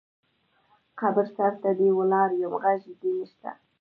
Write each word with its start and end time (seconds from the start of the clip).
قبر 0.99 1.25
سرته 1.37 1.69
دې 1.79 1.89
ولاړ 1.99 2.29
یم 2.41 2.53
غږ 2.63 2.81
دې 3.01 3.11
نه 3.17 3.25
شــــته 3.31 3.51